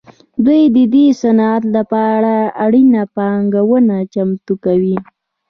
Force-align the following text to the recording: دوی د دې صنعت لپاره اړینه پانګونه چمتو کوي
دوی 0.45 0.61
د 0.75 0.77
دې 0.93 1.05
صنعت 1.21 1.63
لپاره 1.75 2.33
اړینه 2.63 3.01
پانګونه 3.15 3.97
چمتو 4.13 4.53
کوي 4.65 4.97